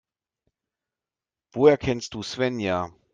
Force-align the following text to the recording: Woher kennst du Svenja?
Woher 1.53 1.77
kennst 1.77 2.15
du 2.15 2.23
Svenja? 2.23 2.89